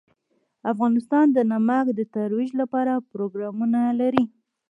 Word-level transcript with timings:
افغانستان 0.71 1.25
د 1.31 1.37
نمک 1.51 1.85
د 1.93 2.01
ترویج 2.15 2.51
لپاره 2.61 2.93
پروګرامونه 3.11 3.79
لري. 4.01 4.23